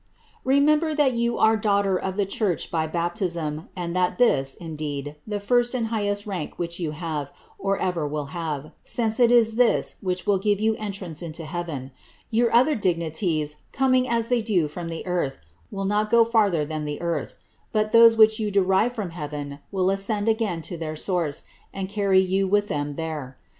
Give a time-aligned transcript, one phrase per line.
[0.41, 4.55] 21 <* Remember tliat jou are daughter of the church by baptism, and that this
[4.55, 9.19] is, indeed, the first and highest rank which you have, or ever will liave, since
[9.19, 11.91] it is this which will give you entrance into heaven;
[12.31, 15.37] your other dignities, coming as tkey do from the eartli,
[15.69, 17.35] will not go further than the earth;
[17.71, 22.19] but those which you derive from heaven will ascend again to their source, and carry
[22.19, 23.35] you with them irsere.